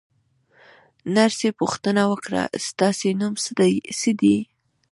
نرسې 1.15 1.49
پوښتنه 1.59 2.01
وکړه: 2.11 2.43
ستاسې 2.67 3.09
نوم 3.19 3.33
څه 4.01 4.11
دی؟ 4.21 4.37